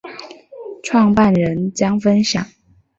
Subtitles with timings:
[0.81, 2.43] 创办人将分享